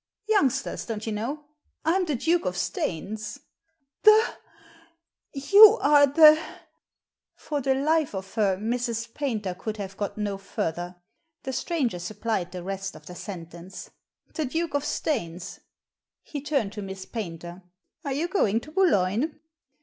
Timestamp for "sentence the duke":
13.13-14.73